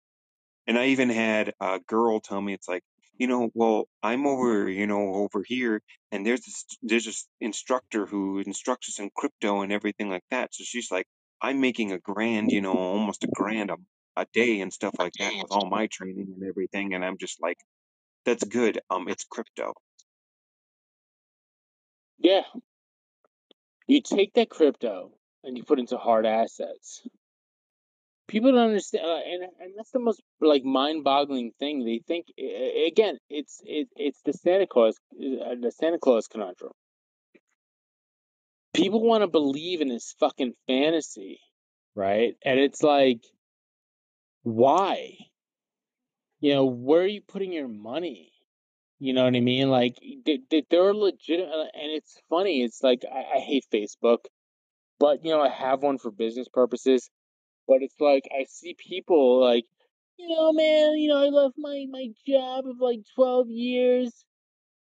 [0.68, 2.84] and I even had a girl tell me it's like,
[3.18, 8.06] you know, well, I'm over, you know, over here, and there's this there's this instructor
[8.06, 10.54] who instructs us in crypto and everything like that.
[10.54, 11.08] So she's like,
[11.42, 13.78] I'm making a grand, you know, almost a grand a,
[14.18, 17.42] a day and stuff like that with all my training and everything, and I'm just
[17.42, 17.58] like,
[18.26, 18.80] that's good.
[18.90, 19.74] Um, it's crypto.
[22.18, 22.42] Yeah,
[23.88, 25.12] you take that crypto
[25.44, 27.08] and you put into hard assets.
[28.28, 31.86] People don't understand, uh, and and that's the most like mind-boggling thing.
[31.86, 36.72] They think again, it's it, it's the Santa Claus, uh, the Santa Claus conundrum.
[38.74, 41.40] People want to believe in this fucking fantasy,
[41.94, 42.36] right?
[42.44, 43.22] And it's like,
[44.42, 45.18] why?
[46.40, 48.32] You know, where are you putting your money?
[49.00, 49.70] You know what I mean?
[49.70, 52.64] Like they, they, they're legit, uh, and it's funny.
[52.64, 54.26] It's like I, I hate Facebook,
[55.00, 57.10] but you know I have one for business purposes.
[57.68, 59.66] But it's like I see people like,
[60.18, 64.14] you know, man, you know, I left my my job of like twelve years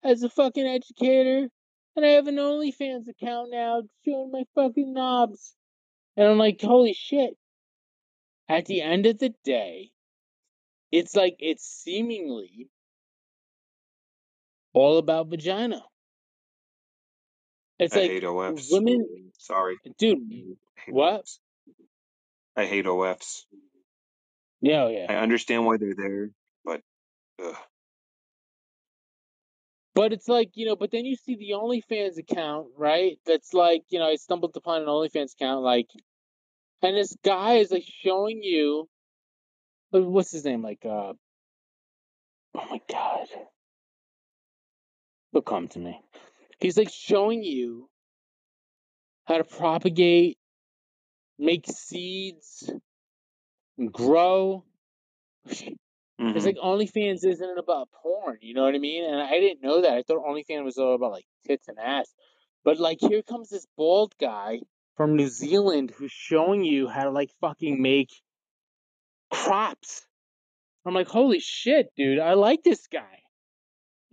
[0.04, 1.48] as a fucking educator,
[1.96, 5.54] and I have an OnlyFans account now showing my fucking knobs,
[6.16, 7.36] and I'm like, holy shit!
[8.48, 9.90] At the end of the day,
[10.92, 12.68] it's like it's seemingly
[14.74, 15.82] all about vagina.
[17.78, 18.68] It's I like hate OFs.
[18.70, 19.76] women, Sorry.
[19.98, 20.56] dude.
[20.88, 21.22] What?
[21.22, 21.38] OFs.
[22.56, 23.44] I hate OFs.
[24.60, 25.06] Yeah, oh, yeah.
[25.08, 26.30] I understand why they're there,
[26.64, 26.82] but
[27.42, 27.56] ugh.
[29.94, 33.18] But it's like, you know, but then you see the OnlyFans account, right?
[33.26, 35.88] That's like, you know, I stumbled upon an OnlyFans account, like,
[36.82, 38.88] and this guy is like showing you,
[39.90, 40.62] what's his name?
[40.62, 41.12] Like, uh,
[42.54, 43.28] oh my God.
[45.34, 46.00] He'll come to me.
[46.60, 47.90] He's like showing you
[49.24, 50.38] how to propagate,
[51.40, 52.70] make seeds,
[53.90, 54.64] grow.
[55.48, 55.76] Mhm.
[56.36, 59.04] It's like OnlyFans isn't about porn, you know what I mean?
[59.04, 59.94] And I didn't know that.
[59.94, 62.14] I thought OnlyFans was all about like tits and ass.
[62.62, 64.60] But like here comes this bald guy
[64.96, 68.10] from New Zealand who's showing you how to like fucking make
[69.32, 70.06] crops.
[70.86, 73.23] I'm like, holy shit, dude, I like this guy.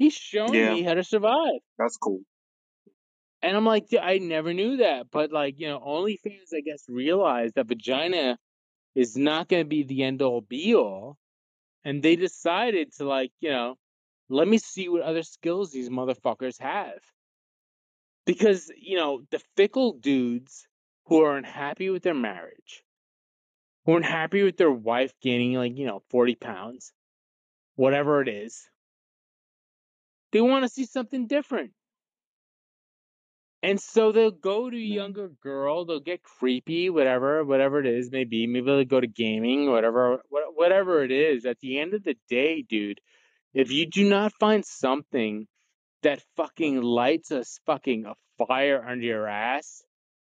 [0.01, 0.73] He's showing Yeah.
[0.73, 1.59] me how to survive.
[1.77, 2.21] That's cool.
[3.43, 5.11] And I'm like, I never knew that.
[5.11, 8.39] But like, you know, OnlyFans, I guess, realized that vagina
[8.95, 11.19] is not going to be the end all be all.
[11.85, 13.77] And they decided to like, you know,
[14.27, 16.97] let me see what other skills these motherfuckers have.
[18.25, 20.67] Because, you know, the fickle dudes
[21.05, 22.83] who are unhappy with their marriage,
[23.85, 26.91] who are unhappy with their wife gaining like, you know, 40 pounds,
[27.75, 28.67] whatever it is,
[30.31, 31.71] they want to see something different.
[33.63, 38.09] And so they'll go to a younger girl, they'll get creepy, whatever, whatever it is,
[38.11, 38.47] maybe.
[38.47, 41.45] Maybe they'll go to gaming, whatever, whatever it is.
[41.45, 42.99] At the end of the day, dude,
[43.53, 45.47] if you do not find something
[46.01, 49.83] that fucking lights a fucking a fire under your ass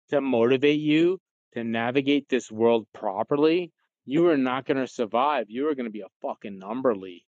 [0.10, 1.20] to motivate you
[1.54, 3.74] to navigate this world properly,
[4.06, 5.46] you are not going to survive.
[5.50, 7.25] You are going to be a fucking numberly.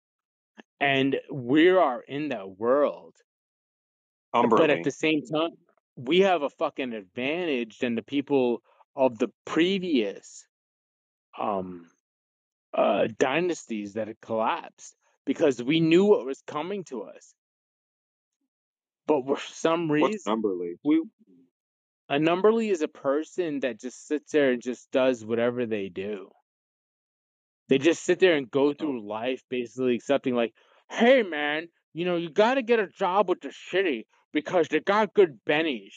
[0.80, 3.14] And we are in that world.
[4.32, 5.52] But at the same time,
[5.96, 8.62] we have a fucking advantage than the people
[8.96, 10.46] of the previous
[11.38, 11.90] um
[12.74, 14.96] uh dynasties that had collapsed
[15.26, 17.34] because we knew what was coming to us.
[19.06, 20.78] But for some What's reason, Umberly?
[20.84, 21.02] we
[22.08, 26.30] a numberly is a person that just sits there and just does whatever they do.
[27.68, 28.72] They just sit there and go Oh.
[28.74, 30.54] through life basically accepting like,
[30.90, 35.14] hey man, you know, you gotta get a job with the city because they got
[35.14, 35.92] good bennies.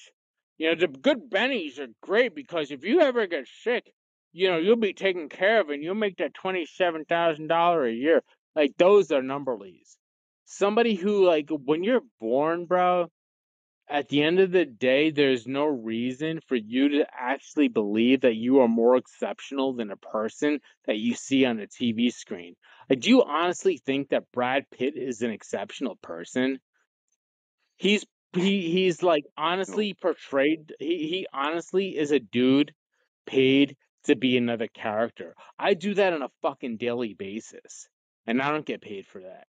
[0.57, 3.91] You know, the good bennies are great because if you ever get sick,
[4.33, 7.85] you know, you'll be taken care of and you'll make that twenty seven thousand dollar
[7.85, 8.21] a year.
[8.55, 9.95] Like those are number numberlies.
[10.45, 13.09] Somebody who like when you're born, bro,
[13.89, 18.35] at the end of the day, there's no reason for you to actually believe that
[18.35, 22.55] you are more exceptional than a person that you see on a TV screen.
[22.89, 26.59] Like, do honestly think that Brad Pitt is an exceptional person?
[27.77, 32.73] He's he he's like honestly portrayed he he honestly is a dude
[33.25, 35.33] paid to be another character.
[35.57, 37.87] I do that on a fucking daily basis
[38.25, 39.47] and I don't get paid for that.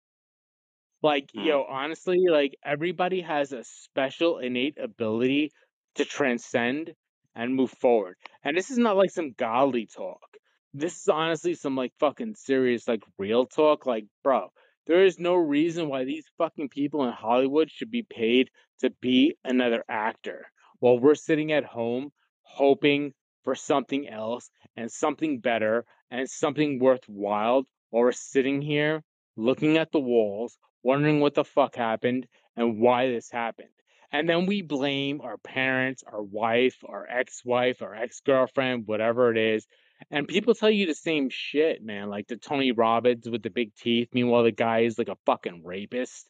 [1.03, 1.45] Like, Mm.
[1.45, 5.51] yo, honestly, like everybody has a special innate ability
[5.95, 6.95] to transcend
[7.35, 8.17] and move forward.
[8.43, 10.37] And this is not like some godly talk.
[10.73, 13.85] This is honestly some like fucking serious, like real talk.
[13.85, 14.51] Like, bro,
[14.87, 18.49] there is no reason why these fucking people in Hollywood should be paid
[18.79, 20.47] to be another actor
[20.79, 22.11] while we're sitting at home
[22.43, 29.03] hoping for something else and something better and something worthwhile while we're sitting here
[29.35, 33.69] looking at the walls, wondering what the fuck happened and why this happened.
[34.11, 39.31] And then we blame our parents, our wife, our ex wife, our ex girlfriend, whatever
[39.31, 39.65] it is.
[40.11, 42.09] And people tell you the same shit, man.
[42.09, 44.09] Like the Tony Robbins with the big teeth.
[44.13, 46.29] Meanwhile, the guy is like a fucking rapist.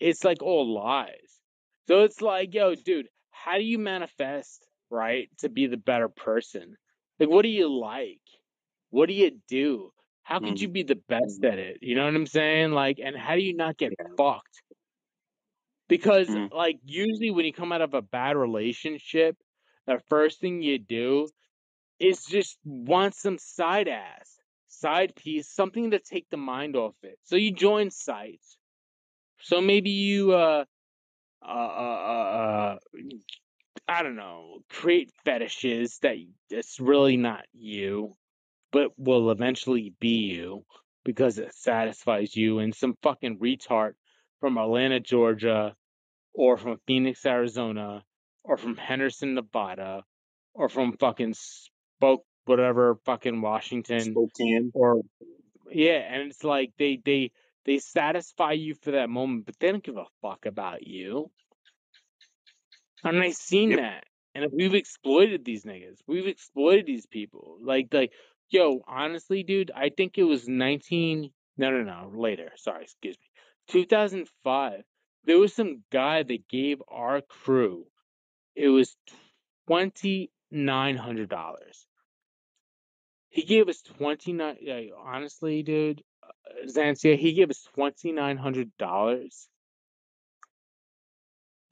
[0.00, 1.38] It's like all lies.
[1.86, 6.76] So it's like, yo, dude, how do you manifest, right, to be the better person?
[7.20, 8.20] Like, what do you like?
[8.90, 9.92] What do you do?
[10.22, 11.78] How could you be the best at it?
[11.82, 12.72] You know what I'm saying?
[12.72, 14.62] Like, and how do you not get fucked?
[15.88, 16.50] Because, Mm.
[16.52, 19.36] like, usually when you come out of a bad relationship,
[19.86, 21.28] the first thing you do
[21.98, 27.18] is just want some side ass, side piece, something to take the mind off it.
[27.24, 28.56] So you join sites.
[29.40, 30.64] So maybe you, uh,
[31.42, 32.78] uh, uh, uh,
[33.88, 36.16] I don't know, create fetishes that
[36.50, 38.14] it's really not you,
[38.72, 40.64] but will eventually be you
[41.04, 42.58] because it satisfies you.
[42.60, 43.94] And some fucking retard
[44.40, 45.76] from Atlanta, Georgia,
[46.34, 48.04] or from Phoenix, Arizona,
[48.44, 50.04] or from Henderson, Nevada,
[50.54, 54.72] or from fucking Spoke, whatever, fucking Washington, Spokane.
[54.72, 55.02] or
[55.70, 57.32] yeah, and it's like they they
[57.64, 61.30] they satisfy you for that moment, but they don't give a fuck about you.
[63.04, 63.76] And I've seen Yep.
[63.76, 64.04] that.
[64.34, 65.98] And we've exploited these niggas.
[66.06, 67.58] We've exploited these people.
[67.60, 68.12] Like like
[68.52, 72.52] yo, honestly, dude, I think it was nineteen no no no, later.
[72.56, 73.26] Sorry, excuse me.
[73.68, 74.82] Two thousand five.
[75.24, 77.86] There was some guy that gave our crew
[78.54, 78.96] it was
[79.66, 81.86] twenty nine hundred dollars.
[83.30, 84.58] He gave us twenty nine.
[84.60, 89.48] Yeah, honestly, dude, uh, Zancia, he gave us twenty nine hundred dollars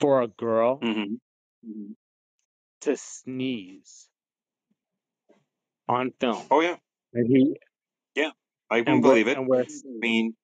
[0.00, 1.14] for a girl hmm
[2.82, 4.09] to sneeze
[5.90, 6.76] on film, Oh yeah,
[7.12, 7.56] and he
[8.70, 9.36] I can believe it.
[9.36, 9.44] I
[9.98, 10.34] mean,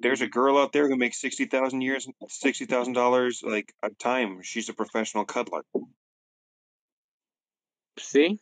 [0.00, 3.90] there's a girl out there who makes sixty thousand years, sixty thousand dollars like a
[3.90, 4.42] time.
[4.42, 5.62] She's a professional cuddler.
[7.98, 8.38] see.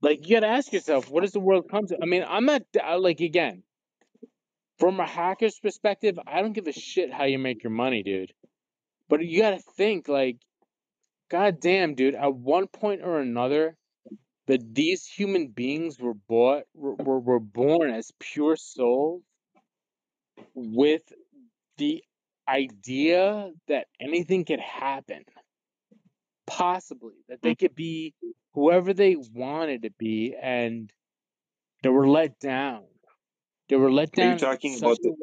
[0.00, 1.98] Like you gotta ask yourself, what does the world come to?
[2.02, 2.62] I mean, I'm not
[2.98, 3.62] like again,
[4.78, 8.32] from a hacker's perspective, I don't give a shit how you make your money, dude.
[9.08, 10.38] But you gotta think, like,
[11.30, 13.76] god damn, dude, at one point or another,
[14.46, 19.22] that these human beings were bought were, were, born as pure souls
[20.54, 21.02] with
[21.78, 22.02] the
[22.48, 25.24] idea that anything could happen.
[26.46, 27.14] Possibly.
[27.28, 28.14] That they could be
[28.52, 30.92] whoever they wanted to be and
[31.82, 32.84] they were let down.
[33.68, 34.28] They were let down.
[34.28, 35.14] Are you talking about the?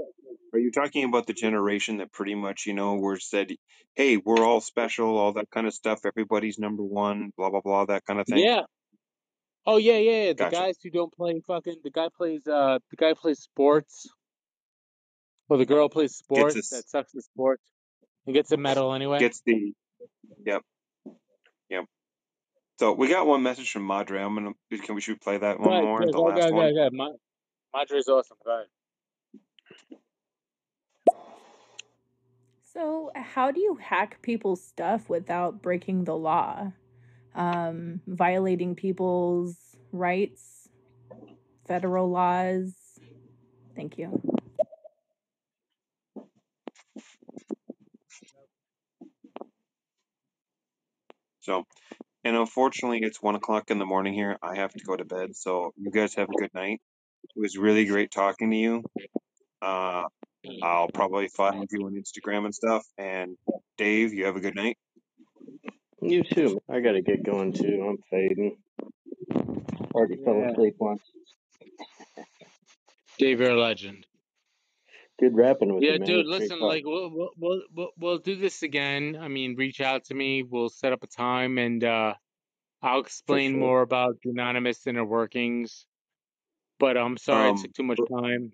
[0.54, 3.52] Are you talking about the generation that pretty much you know were said,
[3.96, 6.02] "Hey, we're all special," all that kind of stuff.
[6.06, 8.40] Everybody's number one, blah blah blah, that kind of thing.
[8.40, 8.64] Yeah.
[9.66, 10.28] Oh yeah, yeah, yeah.
[10.30, 10.56] The Gotcha.
[10.56, 14.10] guys who don't play fucking the guy plays uh the guy plays sports.
[15.48, 17.64] Well, the girl plays sports us- that sucks at sports
[18.26, 19.20] and gets a medal anyway.
[19.20, 19.74] Gets the.
[20.46, 20.62] Yep.
[21.70, 21.86] Yep.
[22.80, 24.22] So we got one message from Madre.
[24.22, 24.52] I'm gonna.
[24.82, 26.00] Can we should play that Go one ahead, more?
[26.00, 26.74] go, The go, last go, one.
[26.74, 26.96] go, go.
[26.96, 27.12] Ma-
[27.76, 28.38] Madre's awesome.
[28.44, 28.68] Go ahead.
[32.74, 36.72] So, how do you hack people's stuff without breaking the law?
[37.34, 39.56] Um, violating people's
[39.92, 40.70] rights,
[41.68, 42.74] federal laws?
[43.76, 44.22] Thank you.
[51.42, 51.66] So,
[52.24, 54.38] and unfortunately, it's one o'clock in the morning here.
[54.44, 55.36] I have to go to bed.
[55.36, 56.80] So you guys have a good night.
[57.24, 58.84] It was really great talking to you.
[59.62, 60.04] Uh,
[60.64, 62.86] I'll probably find you on Instagram and stuff.
[62.98, 63.38] And
[63.78, 64.78] Dave, you have a good night.
[66.02, 66.62] You too.
[66.70, 67.86] I gotta get going too.
[67.88, 68.58] I'm fading.
[69.94, 70.52] Already fell Yeah.
[70.52, 71.04] asleep once.
[73.18, 74.08] Dave, you're a legend.
[75.20, 76.10] Good rapping with Yeah, you, man.
[76.10, 76.26] Yeah, dude.
[76.26, 76.68] Great Listen, talk.
[76.68, 79.16] like we'll, we'll we'll we'll we'll do this again.
[79.20, 80.42] I mean, reach out to me.
[80.42, 82.16] We'll set up a time, and uh,
[82.82, 83.60] I'll explain sure.
[83.60, 85.86] more about the anonymous inner workings.
[86.80, 88.54] But I'm sorry Um, it took too much time.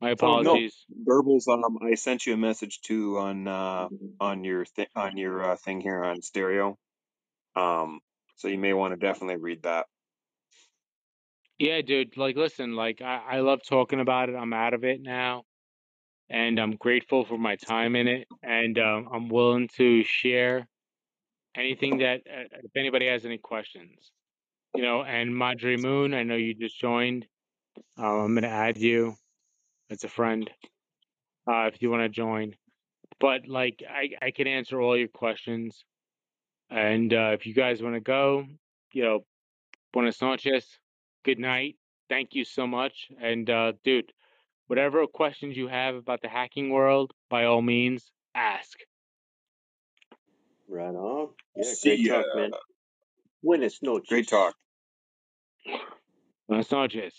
[0.00, 0.52] My Oh, no.
[0.52, 0.86] apologies.
[1.06, 3.88] Burbles, um, I sent you a message too on uh
[4.18, 6.78] on your thi- on your uh, thing here on stereo.
[7.54, 8.00] Um,
[8.36, 9.86] so you may want to definitely read that.
[11.58, 12.16] Yeah, dude.
[12.16, 14.36] Like, listen, like I, I love talking about it.
[14.36, 15.44] I'm out of it now,
[16.30, 20.66] and I'm grateful for my time in it, and um, I'm willing to share
[21.54, 24.10] anything that uh, if anybody has any questions,
[24.74, 25.02] you know.
[25.02, 27.26] And Madre Moon, I know you just joined.
[27.98, 29.16] Uh, I'm gonna add you
[29.90, 30.50] as a friend
[31.50, 32.54] uh, if you want to join.
[33.20, 35.84] But like, I I can answer all your questions,
[36.70, 38.46] and uh, if you guys want to go,
[38.92, 39.24] you know,
[39.92, 40.78] buenas noches,
[41.24, 41.76] good night.
[42.08, 44.12] Thank you so much, and uh, dude.
[44.68, 48.78] whatever questions you have about the hacking world, by all means, ask.
[50.68, 51.30] Right on.
[51.56, 52.40] Yeah, See great talk, ya.
[52.40, 52.50] man.
[53.42, 54.08] Buenas noches.
[54.08, 54.54] Great talk.
[56.48, 57.14] Buenas noches.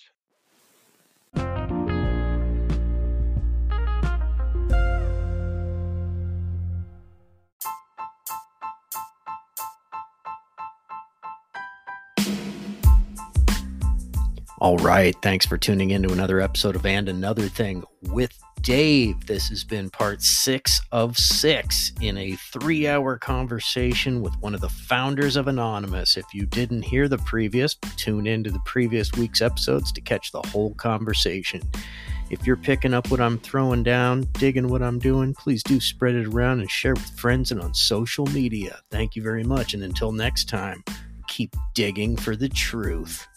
[14.61, 15.15] All right.
[15.23, 18.31] Thanks for tuning in to another episode of And Another Thing with
[18.61, 19.25] Dave.
[19.25, 24.61] This has been part six of six in a three hour conversation with one of
[24.61, 26.15] the founders of Anonymous.
[26.15, 30.43] If you didn't hear the previous, tune into the previous week's episodes to catch the
[30.49, 31.63] whole conversation.
[32.29, 36.13] If you're picking up what I'm throwing down, digging what I'm doing, please do spread
[36.13, 38.77] it around and share with friends and on social media.
[38.91, 39.73] Thank you very much.
[39.73, 40.83] And until next time,
[41.27, 43.27] keep digging for the truth.